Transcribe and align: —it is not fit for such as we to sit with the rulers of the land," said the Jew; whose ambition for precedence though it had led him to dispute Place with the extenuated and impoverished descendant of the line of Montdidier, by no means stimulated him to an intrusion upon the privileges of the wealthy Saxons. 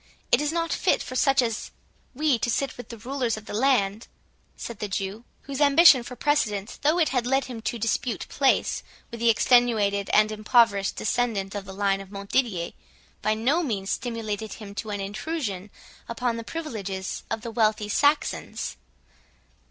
—it 0.31 0.41
is 0.41 0.51
not 0.51 0.73
fit 0.73 1.03
for 1.03 1.15
such 1.15 1.43
as 1.43 1.69
we 2.15 2.39
to 2.39 2.49
sit 2.49 2.75
with 2.75 2.89
the 2.89 2.97
rulers 2.97 3.37
of 3.37 3.45
the 3.45 3.53
land," 3.53 4.07
said 4.57 4.79
the 4.79 4.87
Jew; 4.87 5.25
whose 5.43 5.61
ambition 5.61 6.01
for 6.01 6.15
precedence 6.15 6.77
though 6.77 6.97
it 6.97 7.09
had 7.09 7.27
led 7.27 7.45
him 7.45 7.61
to 7.61 7.77
dispute 7.77 8.25
Place 8.27 8.81
with 9.11 9.19
the 9.19 9.29
extenuated 9.29 10.09
and 10.11 10.31
impoverished 10.31 10.95
descendant 10.95 11.53
of 11.53 11.65
the 11.65 11.71
line 11.73 12.01
of 12.01 12.09
Montdidier, 12.09 12.73
by 13.21 13.35
no 13.35 13.61
means 13.61 13.91
stimulated 13.91 14.53
him 14.53 14.73
to 14.73 14.89
an 14.89 15.01
intrusion 15.01 15.69
upon 16.09 16.35
the 16.35 16.43
privileges 16.43 17.21
of 17.29 17.41
the 17.41 17.51
wealthy 17.51 17.87
Saxons. 17.87 18.77